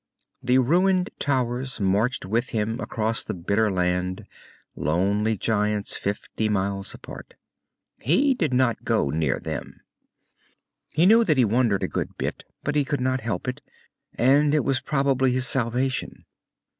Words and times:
The 0.41 0.57
ruined 0.57 1.11
towers 1.19 1.79
marched 1.79 2.25
with 2.25 2.49
him 2.49 2.79
across 2.79 3.23
the 3.23 3.35
bitter 3.35 3.69
land, 3.71 4.25
lonely 4.75 5.37
giants 5.37 5.95
fifty 5.95 6.49
miles 6.49 6.95
apart. 6.95 7.35
He 7.99 8.33
did 8.33 8.51
not 8.51 8.83
go 8.83 9.09
near 9.09 9.39
them. 9.39 9.81
He 10.89 11.05
knew 11.05 11.23
that 11.25 11.37
he 11.37 11.45
wandered 11.45 11.83
a 11.83 11.87
good 11.87 12.17
bit, 12.17 12.45
but 12.63 12.73
he 12.75 12.83
could 12.83 12.99
not 12.99 13.21
help 13.21 13.47
it, 13.47 13.61
and 14.15 14.55
it 14.55 14.63
was 14.63 14.79
probably 14.81 15.33
his 15.33 15.45
salvation. 15.45 16.25